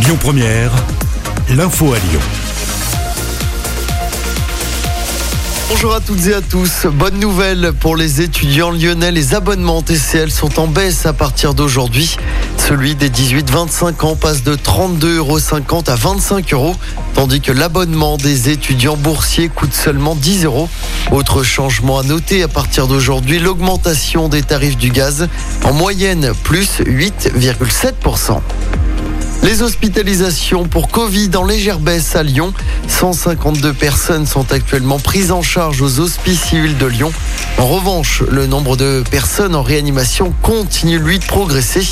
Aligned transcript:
Lyon 0.00 0.16
Première, 0.20 0.70
l'info 1.50 1.92
à 1.92 1.98
Lyon. 1.98 2.20
Bonjour 5.68 5.92
à 5.92 6.00
toutes 6.00 6.26
et 6.26 6.34
à 6.34 6.40
tous. 6.40 6.86
Bonne 6.86 7.18
nouvelle 7.18 7.72
pour 7.72 7.96
les 7.96 8.20
étudiants 8.20 8.70
lyonnais. 8.70 9.10
Les 9.10 9.34
abonnements 9.34 9.82
TCL 9.82 10.30
sont 10.30 10.60
en 10.60 10.66
baisse 10.66 11.04
à 11.04 11.12
partir 11.12 11.52
d'aujourd'hui. 11.52 12.16
Celui 12.56 12.94
des 12.94 13.10
18-25 13.10 14.06
ans 14.06 14.14
passe 14.14 14.44
de 14.44 14.54
32,50 14.54 15.06
euros 15.16 15.38
à 15.88 15.94
25 15.96 16.52
euros, 16.52 16.76
tandis 17.14 17.40
que 17.40 17.52
l'abonnement 17.52 18.16
des 18.16 18.50
étudiants 18.50 18.96
boursiers 18.96 19.48
coûte 19.48 19.74
seulement 19.74 20.14
10 20.14 20.44
euros. 20.44 20.68
Autre 21.10 21.42
changement 21.42 21.98
à 21.98 22.02
noter 22.02 22.42
à 22.42 22.48
partir 22.48 22.86
d'aujourd'hui, 22.86 23.38
l'augmentation 23.40 24.28
des 24.28 24.42
tarifs 24.42 24.76
du 24.76 24.90
gaz, 24.90 25.28
en 25.64 25.72
moyenne 25.72 26.32
plus 26.44 26.80
8,7%. 26.80 28.40
Les 29.42 29.62
hospitalisations 29.62 30.64
pour 30.64 30.88
Covid 30.90 31.30
en 31.36 31.44
légère 31.44 31.78
baisse 31.78 32.16
à 32.16 32.22
Lyon. 32.22 32.52
152 32.88 33.72
personnes 33.72 34.26
sont 34.26 34.52
actuellement 34.52 34.98
prises 34.98 35.32
en 35.32 35.42
charge 35.42 35.80
aux 35.80 36.00
hospices 36.00 36.42
civils 36.42 36.76
de 36.76 36.86
Lyon. 36.86 37.12
En 37.58 37.66
revanche, 37.66 38.22
le 38.30 38.46
nombre 38.46 38.76
de 38.76 39.02
personnes 39.10 39.56
en 39.56 39.62
réanimation 39.62 40.32
continue 40.42 41.00
lui 41.00 41.18
de 41.18 41.24
progresser. 41.24 41.84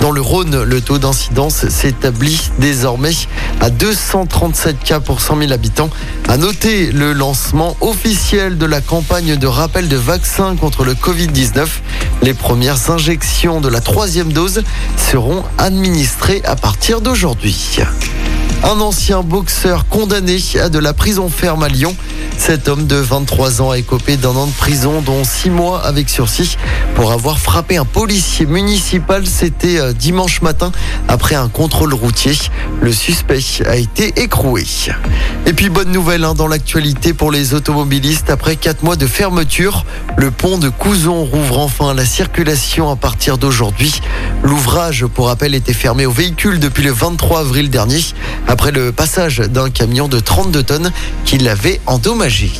Dans 0.00 0.10
le 0.10 0.20
Rhône, 0.20 0.62
le 0.62 0.80
taux 0.82 0.98
d'incidence 0.98 1.68
s'établit 1.68 2.50
désormais 2.58 3.14
à 3.62 3.70
237 3.70 4.78
cas 4.80 5.00
pour 5.00 5.22
100 5.22 5.38
000 5.38 5.52
habitants. 5.52 5.88
À 6.28 6.36
noter 6.36 6.92
le 6.92 7.14
lancement 7.14 7.78
officiel 7.80 8.58
de 8.58 8.66
la 8.66 8.82
campagne 8.82 9.36
de 9.36 9.46
rappel 9.46 9.88
de 9.88 9.96
vaccins 9.96 10.54
contre 10.54 10.84
le 10.84 10.92
Covid-19. 10.92 11.66
Les 12.20 12.34
premières 12.34 12.90
injections 12.90 13.62
de 13.62 13.68
la 13.68 13.80
troisième 13.80 14.34
dose 14.34 14.64
seront 14.98 15.44
administrées 15.56 16.42
à 16.44 16.56
partir 16.56 17.00
d'aujourd'hui. 17.00 17.78
Un 18.62 18.80
ancien 18.80 19.22
boxeur 19.22 19.86
condamné 19.88 20.38
à 20.60 20.68
de 20.68 20.78
la 20.78 20.92
prison 20.92 21.28
ferme 21.28 21.62
à 21.62 21.68
Lyon. 21.68 21.94
Cet 22.38 22.68
homme 22.68 22.86
de 22.86 22.96
23 22.96 23.62
ans 23.62 23.70
a 23.70 23.78
écopé 23.78 24.16
d'un 24.16 24.30
an 24.30 24.46
de 24.46 24.52
prison, 24.52 25.00
dont 25.00 25.24
6 25.24 25.50
mois 25.50 25.84
avec 25.84 26.08
sursis, 26.08 26.56
pour 26.94 27.12
avoir 27.12 27.38
frappé 27.38 27.76
un 27.76 27.84
policier 27.84 28.44
municipal. 28.46 29.26
C'était 29.26 29.78
euh, 29.78 29.92
dimanche 29.92 30.42
matin, 30.42 30.72
après 31.08 31.34
un 31.34 31.48
contrôle 31.48 31.94
routier. 31.94 32.32
Le 32.80 32.92
suspect 32.92 33.40
a 33.66 33.76
été 33.76 34.20
écroué. 34.20 34.64
Et 35.46 35.52
puis, 35.52 35.70
bonne 35.70 35.90
nouvelle 35.90 36.24
hein, 36.24 36.34
dans 36.34 36.48
l'actualité 36.48 37.14
pour 37.14 37.30
les 37.30 37.54
automobilistes. 37.54 38.30
Après 38.30 38.56
4 38.56 38.82
mois 38.82 38.96
de 38.96 39.06
fermeture, 39.06 39.84
le 40.16 40.30
pont 40.30 40.58
de 40.58 40.68
Couzon 40.68 41.24
rouvre 41.24 41.58
enfin 41.58 41.94
la 41.94 42.04
circulation 42.04 42.90
à 42.90 42.96
partir 42.96 43.38
d'aujourd'hui. 43.38 44.00
L'ouvrage, 44.42 45.06
pour 45.06 45.28
rappel, 45.28 45.54
était 45.54 45.72
fermé 45.72 46.06
aux 46.06 46.12
véhicules 46.12 46.60
depuis 46.60 46.82
le 46.82 46.92
23 46.92 47.40
avril 47.40 47.70
dernier 47.70 48.02
après 48.46 48.72
le 48.72 48.92
passage 48.92 49.38
d'un 49.38 49.70
camion 49.70 50.08
de 50.08 50.20
32 50.20 50.62
tonnes 50.62 50.92
qui 51.24 51.38
l'avait 51.38 51.80
endommagé. 51.86 52.50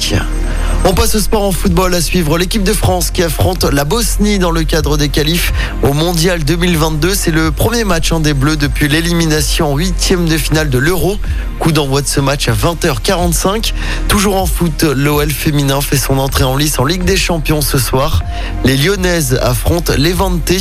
On 0.84 0.94
passe 0.94 1.16
au 1.16 1.20
sport 1.20 1.42
en 1.42 1.50
football 1.50 1.94
à 1.94 2.00
suivre 2.00 2.38
l'équipe 2.38 2.62
de 2.62 2.72
France 2.72 3.10
qui 3.10 3.22
affronte 3.22 3.64
la 3.64 3.84
Bosnie 3.84 4.38
dans 4.38 4.52
le 4.52 4.62
cadre 4.62 4.96
des 4.96 5.08
qualifs 5.08 5.52
au 5.82 5.92
Mondial 5.92 6.44
2022. 6.44 7.14
C'est 7.14 7.32
le 7.32 7.50
premier 7.50 7.84
match 7.84 8.12
en 8.12 8.20
des 8.20 8.34
Bleus 8.34 8.56
depuis 8.56 8.86
l'élimination 8.86 9.72
en 9.72 9.76
huitième 9.76 10.26
de 10.26 10.38
finale 10.38 10.70
de 10.70 10.78
l'Euro. 10.78 11.18
Coup 11.58 11.72
d'envoi 11.72 12.02
de 12.02 12.06
ce 12.06 12.20
match 12.20 12.48
à 12.48 12.52
20h45. 12.52 13.72
Toujours 14.06 14.36
en 14.36 14.46
foot, 14.46 14.84
l'OL 14.84 15.30
féminin 15.30 15.80
fait 15.80 15.96
son 15.96 16.18
entrée 16.18 16.44
en 16.44 16.56
lice 16.56 16.78
en 16.78 16.84
Ligue 16.84 17.04
des 17.04 17.16
Champions 17.16 17.62
ce 17.62 17.78
soir. 17.78 18.22
Les 18.64 18.76
Lyonnaises 18.76 19.38
affrontent 19.42 19.94
Levante 19.98 20.52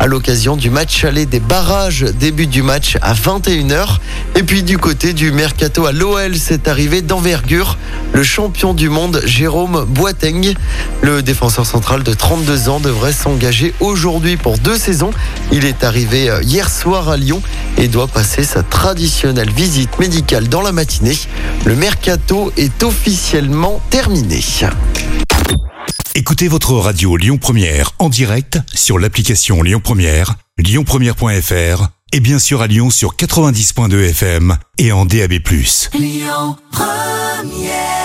à 0.00 0.06
l'occasion 0.06 0.56
du 0.56 0.70
match 0.70 1.04
aller 1.04 1.26
des 1.26 1.40
barrages. 1.40 2.04
Début 2.18 2.46
du 2.48 2.62
match 2.62 2.96
à 3.00 3.14
21h. 3.14 3.98
Et 4.34 4.42
puis 4.42 4.64
du 4.64 4.78
côté 4.78 5.12
du 5.12 5.30
mercato 5.30 5.86
à 5.86 5.92
l'OL, 5.92 6.36
c'est 6.36 6.66
arrivé 6.66 7.02
d'envergure. 7.02 7.78
Le 8.12 8.22
champion 8.22 8.74
du 8.74 8.88
monde, 8.88 9.20
Jérôme 9.24 9.57
Boateng, 9.66 10.54
le 11.02 11.22
défenseur 11.22 11.66
central 11.66 12.02
de 12.02 12.12
32 12.12 12.68
ans, 12.68 12.80
devrait 12.80 13.12
s'engager 13.12 13.74
aujourd'hui 13.80 14.36
pour 14.36 14.58
deux 14.58 14.78
saisons. 14.78 15.10
Il 15.50 15.64
est 15.64 15.84
arrivé 15.84 16.30
euh, 16.30 16.42
hier 16.42 16.70
soir 16.70 17.08
à 17.08 17.16
Lyon 17.16 17.42
et 17.76 17.88
doit 17.88 18.06
passer 18.06 18.44
sa 18.44 18.62
traditionnelle 18.62 19.50
visite 19.50 19.98
médicale 19.98 20.48
dans 20.48 20.62
la 20.62 20.72
matinée. 20.72 21.16
Le 21.64 21.74
mercato 21.74 22.52
est 22.56 22.82
officiellement 22.82 23.80
terminé. 23.90 24.40
Écoutez 26.14 26.48
votre 26.48 26.74
radio 26.74 27.16
Lyon 27.16 27.38
Première 27.38 27.92
en 27.98 28.08
direct 28.08 28.58
sur 28.74 28.98
l'application 28.98 29.62
Lyon 29.62 29.80
Première, 29.82 30.34
lyonpremière.fr 30.58 31.88
et 32.12 32.20
bien 32.20 32.38
sûr 32.38 32.62
à 32.62 32.66
Lyon 32.66 32.90
sur 32.90 33.14
90.2 33.16 34.10
FM 34.10 34.56
et 34.78 34.92
en 34.92 35.04
DAB+. 35.04 35.32
Lyon 35.94 36.56
Première 36.70 37.97